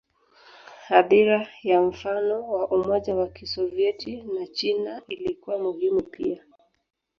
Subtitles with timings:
[0.99, 1.39] Athira
[1.69, 6.43] ya mfano wa Umoja wa Kisovyeti na China ilikuwa muhimu pia.